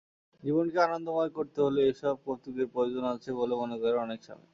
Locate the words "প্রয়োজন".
2.73-3.03